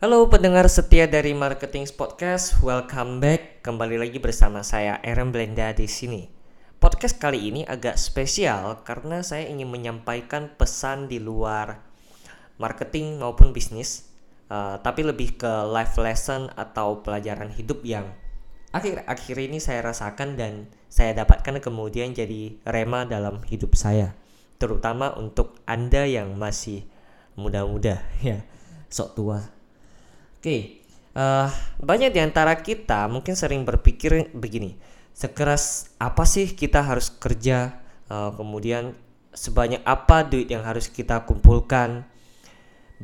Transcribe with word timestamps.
Halo 0.00 0.32
pendengar 0.32 0.64
setia 0.72 1.04
dari 1.04 1.36
Marketing 1.36 1.84
Podcast, 1.92 2.56
welcome 2.64 3.20
back. 3.20 3.60
Kembali 3.60 4.00
lagi 4.00 4.16
bersama 4.16 4.64
saya 4.64 4.96
Aaron 5.04 5.28
Blenda 5.28 5.76
di 5.76 5.84
sini. 5.84 6.24
Podcast 6.80 7.20
kali 7.20 7.52
ini 7.52 7.68
agak 7.68 8.00
spesial 8.00 8.80
karena 8.80 9.20
saya 9.20 9.44
ingin 9.52 9.68
menyampaikan 9.68 10.56
pesan 10.56 11.04
di 11.04 11.20
luar 11.20 11.84
marketing 12.56 13.20
maupun 13.20 13.52
bisnis, 13.52 14.08
uh, 14.48 14.80
tapi 14.80 15.04
lebih 15.04 15.36
ke 15.36 15.52
life 15.68 16.00
lesson 16.00 16.48
atau 16.56 17.04
pelajaran 17.04 17.52
hidup 17.52 17.84
yang 17.84 18.08
akhir-akhir 18.72 19.36
ini 19.36 19.60
saya 19.60 19.84
rasakan 19.84 20.32
dan 20.32 20.72
saya 20.88 21.12
dapatkan 21.12 21.60
kemudian 21.60 22.16
jadi 22.16 22.56
rema 22.64 23.04
dalam 23.04 23.44
hidup 23.44 23.76
saya, 23.76 24.16
terutama 24.56 25.12
untuk 25.20 25.60
Anda 25.68 26.08
yang 26.08 26.40
masih 26.40 26.88
muda-muda 27.36 28.00
ya, 28.24 28.40
sok 28.88 29.12
tua 29.12 29.59
Oke, 30.40 30.80
uh, 31.12 31.52
banyak 31.84 32.16
di 32.16 32.20
antara 32.24 32.56
kita 32.64 33.04
mungkin 33.12 33.36
sering 33.36 33.68
berpikir 33.68 34.32
begini, 34.32 34.72
sekeras 35.12 35.92
apa 36.00 36.24
sih 36.24 36.56
kita 36.56 36.80
harus 36.80 37.12
kerja, 37.12 37.76
uh, 38.08 38.32
kemudian 38.32 38.96
sebanyak 39.36 39.84
apa 39.84 40.24
duit 40.24 40.48
yang 40.48 40.64
harus 40.64 40.88
kita 40.88 41.28
kumpulkan, 41.28 42.08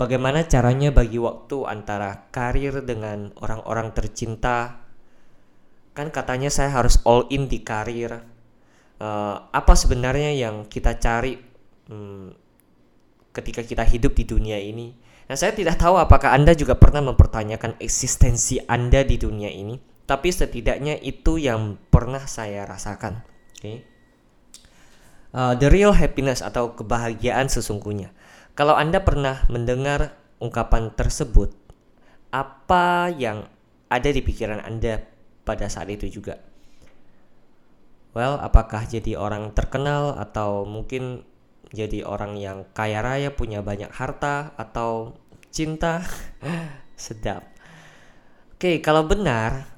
bagaimana 0.00 0.48
caranya 0.48 0.88
bagi 0.96 1.20
waktu 1.20 1.68
antara 1.68 2.24
karir 2.32 2.80
dengan 2.80 3.36
orang-orang 3.36 3.92
tercinta, 3.92 4.80
kan 5.92 6.08
katanya 6.08 6.48
saya 6.48 6.72
harus 6.72 7.04
all 7.04 7.28
in 7.28 7.52
di 7.52 7.60
karir, 7.60 8.16
uh, 8.96 9.36
apa 9.52 9.76
sebenarnya 9.76 10.32
yang 10.32 10.64
kita 10.72 10.96
cari 10.96 11.36
hmm, 11.92 12.32
ketika 13.36 13.60
kita 13.60 13.84
hidup 13.84 14.16
di 14.16 14.24
dunia 14.24 14.56
ini 14.56 15.04
Nah, 15.26 15.34
saya 15.34 15.50
tidak 15.50 15.82
tahu 15.82 15.98
apakah 15.98 16.30
Anda 16.30 16.54
juga 16.54 16.78
pernah 16.78 17.02
mempertanyakan 17.02 17.82
eksistensi 17.82 18.62
Anda 18.62 19.02
di 19.02 19.18
dunia 19.18 19.50
ini, 19.50 19.74
tapi 20.06 20.30
setidaknya 20.30 21.02
itu 21.02 21.42
yang 21.42 21.82
pernah 21.90 22.22
saya 22.30 22.62
rasakan. 22.62 23.26
Oke. 23.58 23.58
Okay? 23.58 23.76
Uh, 25.36 25.52
the 25.58 25.68
real 25.68 25.92
happiness 25.92 26.40
atau 26.40 26.78
kebahagiaan 26.78 27.50
sesungguhnya. 27.50 28.14
Kalau 28.56 28.72
Anda 28.72 29.02
pernah 29.02 29.44
mendengar 29.52 30.16
ungkapan 30.40 30.94
tersebut, 30.94 31.52
apa 32.30 33.12
yang 33.12 33.50
ada 33.90 34.08
di 34.08 34.22
pikiran 34.22 34.62
Anda 34.62 35.04
pada 35.44 35.68
saat 35.68 35.90
itu 35.92 36.08
juga? 36.08 36.40
Well, 38.16 38.40
apakah 38.40 38.88
jadi 38.88 39.20
orang 39.20 39.52
terkenal 39.52 40.16
atau 40.16 40.64
mungkin 40.64 41.28
jadi 41.74 42.06
orang 42.06 42.38
yang 42.38 42.68
kaya 42.70 43.02
raya 43.02 43.34
punya 43.34 43.62
banyak 43.62 43.90
harta 43.90 44.54
atau 44.54 45.18
cinta 45.50 46.06
sedap. 46.94 47.42
Oke, 48.54 48.78
kalau 48.80 49.04
benar, 49.04 49.68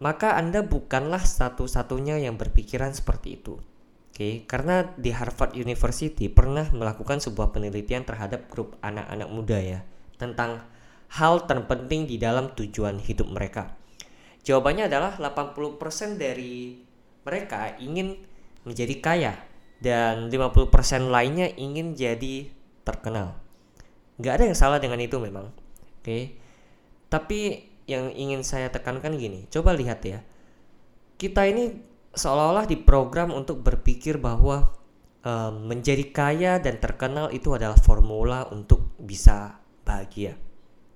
maka 0.00 0.38
Anda 0.38 0.64
bukanlah 0.64 1.20
satu-satunya 1.20 2.22
yang 2.22 2.40
berpikiran 2.40 2.94
seperti 2.94 3.42
itu. 3.42 3.60
Oke, 4.10 4.44
karena 4.48 4.88
di 4.96 5.10
Harvard 5.12 5.56
University 5.56 6.28
pernah 6.28 6.68
melakukan 6.72 7.20
sebuah 7.20 7.52
penelitian 7.52 8.04
terhadap 8.04 8.48
grup 8.48 8.76
anak-anak 8.80 9.28
muda 9.28 9.58
ya 9.60 9.80
tentang 10.20 10.64
hal 11.16 11.48
terpenting 11.48 12.06
di 12.06 12.20
dalam 12.20 12.52
tujuan 12.54 13.00
hidup 13.00 13.28
mereka. 13.32 13.74
Jawabannya 14.44 14.88
adalah 14.88 15.16
80% 15.20 16.16
dari 16.16 16.80
mereka 17.24 17.76
ingin 17.76 18.16
menjadi 18.64 18.94
kaya 19.00 19.32
dan 19.80 20.28
50% 20.28 20.70
lainnya 21.08 21.48
ingin 21.56 21.96
jadi 21.96 22.52
terkenal. 22.84 23.36
Gak 24.20 24.40
ada 24.40 24.44
yang 24.52 24.56
salah 24.56 24.76
dengan 24.76 25.00
itu 25.00 25.16
memang. 25.16 25.48
Oke. 26.00 26.04
Okay? 26.04 26.22
Tapi 27.08 27.40
yang 27.88 28.12
ingin 28.12 28.44
saya 28.46 28.68
tekankan 28.68 29.16
gini, 29.16 29.48
coba 29.50 29.72
lihat 29.74 30.04
ya. 30.04 30.20
Kita 31.16 31.48
ini 31.48 31.74
seolah-olah 32.12 32.68
diprogram 32.68 33.32
untuk 33.32 33.64
berpikir 33.64 34.20
bahwa 34.20 34.76
menjadi 35.68 36.04
kaya 36.16 36.52
dan 36.64 36.80
terkenal 36.80 37.28
itu 37.28 37.52
adalah 37.52 37.76
formula 37.76 38.48
untuk 38.48 38.96
bisa 38.96 39.60
bahagia. 39.84 40.36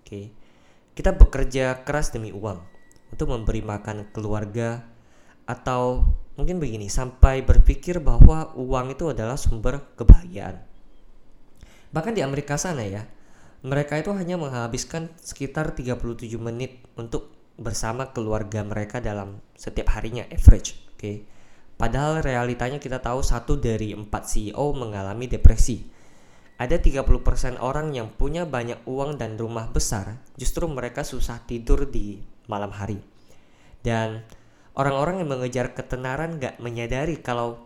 Oke. 0.01 0.09
Okay? 0.09 0.25
Kita 0.95 1.13
bekerja 1.13 1.83
keras 1.83 2.15
demi 2.15 2.31
uang 2.31 2.63
untuk 3.13 3.27
memberi 3.29 3.61
makan 3.61 4.09
keluarga 4.15 4.87
atau 5.45 6.09
mungkin 6.35 6.59
begini 6.59 6.91
sampai 6.91 7.43
berpikir 7.47 8.03
bahwa 8.03 8.55
uang 8.59 8.95
itu 8.95 9.11
adalah 9.11 9.39
sumber 9.39 9.83
kebahagiaan. 9.95 10.59
Bahkan 11.95 12.13
di 12.15 12.23
Amerika 12.27 12.59
sana 12.59 12.83
ya, 12.83 13.07
mereka 13.63 13.97
itu 13.97 14.11
hanya 14.13 14.35
menghabiskan 14.35 15.15
sekitar 15.17 15.79
37 15.79 16.37
menit 16.37 16.83
untuk 16.99 17.31
bersama 17.55 18.11
keluarga 18.11 18.67
mereka 18.67 18.99
dalam 18.99 19.39
setiap 19.55 19.95
harinya 19.95 20.27
average, 20.27 20.75
oke. 20.95 20.99
Okay? 20.99 21.17
Padahal 21.75 22.23
realitanya 22.23 22.79
kita 22.79 23.03
tahu 23.03 23.23
satu 23.23 23.59
dari 23.59 23.95
empat 23.95 24.31
CEO 24.31 24.75
mengalami 24.75 25.27
depresi. 25.27 25.83
Ada 26.55 26.79
30% 26.79 27.59
orang 27.59 27.91
yang 27.91 28.15
punya 28.15 28.47
banyak 28.47 28.87
uang 28.87 29.19
dan 29.19 29.35
rumah 29.35 29.67
besar, 29.75 30.23
justru 30.39 30.71
mereka 30.71 31.03
susah 31.03 31.43
tidur 31.43 31.91
di 31.91 32.23
malam 32.47 32.71
hari. 32.71 33.03
Dan 33.83 34.23
Orang-orang 34.75 35.23
yang 35.23 35.31
mengejar 35.31 35.71
ketenaran 35.71 36.43
gak 36.43 36.59
menyadari 36.59 37.23
kalau 37.23 37.63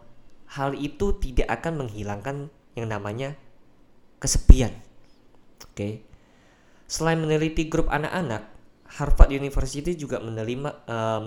hal 0.53 0.77
itu 0.77 1.17
tidak 1.17 1.49
akan 1.49 1.85
menghilangkan 1.85 2.53
yang 2.77 2.93
namanya 2.93 3.33
kesepian. 4.21 4.77
Oke. 5.65 5.73
Okay. 5.73 5.93
Selain 6.85 7.17
meneliti 7.17 7.69
grup 7.69 7.89
anak-anak, 7.89 8.53
Harvard 9.01 9.33
University 9.33 9.97
juga 9.97 10.21
menerima 10.21 10.89
uh, 10.89 11.21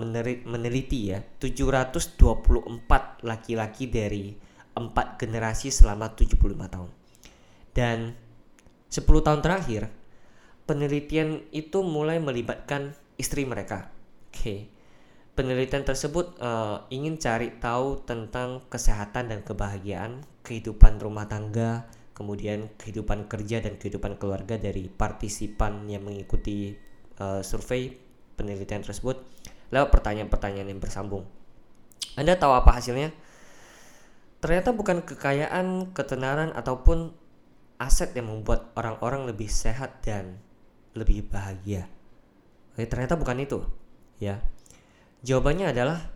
meneliti 0.46 1.14
ya 1.14 1.22
724 1.38 3.22
laki-laki 3.22 3.86
dari 3.86 4.34
empat 4.74 5.18
generasi 5.18 5.70
selama 5.70 6.14
75 6.14 6.74
tahun. 6.74 6.90
Dan 7.74 7.98
10 8.86 9.02
tahun 9.02 9.40
terakhir, 9.42 9.90
penelitian 10.66 11.42
itu 11.50 11.82
mulai 11.82 12.22
melibatkan 12.22 12.94
istri 13.18 13.42
mereka. 13.46 13.90
Oke. 14.30 14.38
Okay 14.38 14.60
Penelitian 15.32 15.80
tersebut 15.88 16.36
uh, 16.44 16.84
ingin 16.92 17.16
cari 17.16 17.56
tahu 17.56 18.04
tentang 18.04 18.68
kesehatan 18.68 19.32
dan 19.32 19.40
kebahagiaan, 19.40 20.20
kehidupan 20.44 21.00
rumah 21.00 21.24
tangga, 21.24 21.88
kemudian 22.12 22.68
kehidupan 22.76 23.32
kerja 23.32 23.64
dan 23.64 23.80
kehidupan 23.80 24.20
keluarga 24.20 24.60
dari 24.60 24.92
partisipan 24.92 25.88
yang 25.88 26.04
mengikuti 26.04 26.76
uh, 27.16 27.40
survei 27.40 27.96
penelitian 28.36 28.84
tersebut 28.84 29.24
lewat 29.72 29.88
pertanyaan-pertanyaan 29.88 30.68
yang 30.68 30.80
bersambung. 30.84 31.24
Anda 32.12 32.36
tahu 32.36 32.52
apa 32.52 32.76
hasilnya? 32.76 33.08
Ternyata 34.44 34.76
bukan 34.76 35.00
kekayaan, 35.00 35.96
ketenaran 35.96 36.52
ataupun 36.52 37.16
aset 37.80 38.12
yang 38.12 38.28
membuat 38.28 38.68
orang-orang 38.76 39.24
lebih 39.24 39.48
sehat 39.48 40.04
dan 40.04 40.36
lebih 40.92 41.24
bahagia. 41.24 41.88
Oke, 42.76 42.84
ternyata 42.84 43.16
bukan 43.16 43.40
itu, 43.40 43.64
ya. 44.20 44.44
Jawabannya 45.22 45.70
adalah 45.70 46.10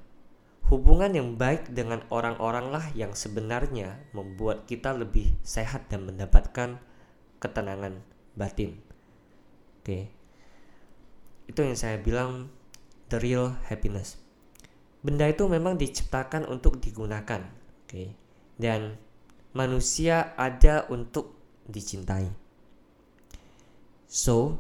hubungan 0.67 1.15
yang 1.15 1.29
baik 1.39 1.71
dengan 1.71 2.03
orang-orang 2.11 2.75
lah 2.75 2.87
yang 2.99 3.15
sebenarnya 3.15 4.03
membuat 4.11 4.67
kita 4.67 4.91
lebih 4.91 5.39
sehat 5.47 5.87
dan 5.87 6.11
mendapatkan 6.11 6.83
ketenangan 7.39 8.03
batin. 8.35 8.83
Oke. 9.83 10.11
Itu 11.47 11.63
yang 11.63 11.79
saya 11.79 12.03
bilang 12.03 12.51
the 13.07 13.23
real 13.23 13.55
happiness. 13.71 14.19
Benda 15.07 15.31
itu 15.31 15.47
memang 15.47 15.79
diciptakan 15.79 16.51
untuk 16.51 16.83
digunakan, 16.83 17.47
oke. 17.87 18.05
Dan 18.59 18.99
manusia 19.55 20.35
ada 20.35 20.91
untuk 20.91 21.39
dicintai. 21.71 22.27
So, 24.11 24.59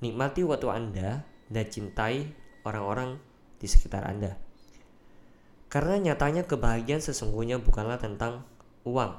nikmati 0.00 0.40
waktu 0.48 0.68
Anda 0.72 1.28
dan 1.52 1.64
cintai 1.68 2.32
orang-orang 2.64 3.20
di 3.62 3.70
sekitar 3.70 4.02
Anda. 4.02 4.34
Karena 5.70 5.96
nyatanya 5.96 6.44
kebahagiaan 6.44 7.00
sesungguhnya 7.00 7.62
bukanlah 7.62 7.96
tentang 7.96 8.44
uang, 8.82 9.14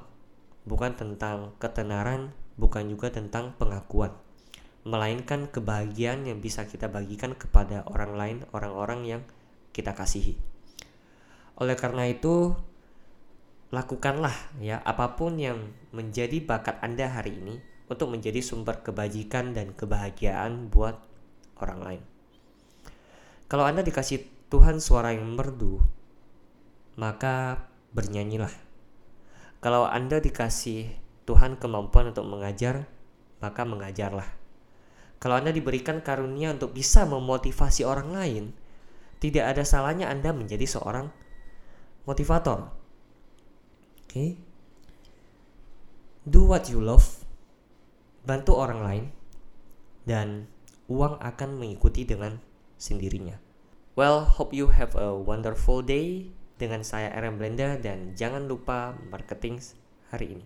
bukan 0.68 0.94
tentang 0.94 1.56
ketenaran, 1.58 2.36
bukan 2.60 2.92
juga 2.92 3.10
tentang 3.10 3.56
pengakuan, 3.58 4.14
melainkan 4.86 5.50
kebahagiaan 5.50 6.28
yang 6.28 6.44
bisa 6.44 6.68
kita 6.68 6.92
bagikan 6.92 7.34
kepada 7.34 7.88
orang 7.90 8.14
lain, 8.20 8.38
orang-orang 8.54 9.02
yang 9.08 9.22
kita 9.74 9.96
kasihi. 9.96 10.38
Oleh 11.58 11.74
karena 11.74 12.06
itu, 12.06 12.54
lakukanlah 13.74 14.36
ya 14.62 14.78
apa 14.86 15.18
pun 15.18 15.42
yang 15.42 15.74
menjadi 15.90 16.38
bakat 16.46 16.78
Anda 16.86 17.10
hari 17.10 17.42
ini 17.42 17.58
untuk 17.90 18.14
menjadi 18.14 18.42
sumber 18.46 18.86
kebajikan 18.86 19.58
dan 19.58 19.74
kebahagiaan 19.74 20.70
buat 20.70 21.02
orang 21.58 21.80
lain. 21.82 22.02
Kalau 23.50 23.66
Anda 23.70 23.86
dikasih 23.86 24.33
Tuhan 24.54 24.78
suara 24.78 25.18
yang 25.18 25.34
merdu, 25.34 25.82
maka 26.94 27.66
bernyanyilah. 27.98 28.54
Kalau 29.66 29.90
Anda 29.90 30.22
dikasih 30.22 30.94
Tuhan 31.26 31.58
kemampuan 31.58 32.14
untuk 32.14 32.30
mengajar, 32.30 32.86
maka 33.42 33.66
mengajarlah. 33.66 34.30
Kalau 35.18 35.42
Anda 35.42 35.50
diberikan 35.50 36.06
karunia 36.06 36.54
untuk 36.54 36.70
bisa 36.78 37.02
memotivasi 37.10 37.82
orang 37.82 38.14
lain, 38.14 38.46
tidak 39.18 39.58
ada 39.58 39.66
salahnya 39.66 40.06
Anda 40.06 40.30
menjadi 40.38 40.70
seorang 40.70 41.10
motivator. 42.06 42.70
Oke. 44.06 44.06
Okay? 44.06 44.30
Do 46.30 46.46
what 46.46 46.70
you 46.70 46.78
love. 46.78 47.26
Bantu 48.22 48.54
orang 48.54 48.80
lain 48.86 49.06
dan 50.06 50.46
uang 50.86 51.18
akan 51.20 51.58
mengikuti 51.58 52.06
dengan 52.06 52.38
sendirinya. 52.78 53.43
Well, 53.94 54.26
hope 54.26 54.58
you 54.58 54.74
have 54.74 54.98
a 54.98 55.14
wonderful 55.14 55.86
day 55.86 56.34
dengan 56.58 56.82
saya 56.82 57.14
RM 57.14 57.38
Blenda 57.38 57.78
dan 57.78 58.18
jangan 58.18 58.50
lupa 58.50 58.98
marketing 59.14 59.62
hari 60.10 60.34
ini. 60.34 60.46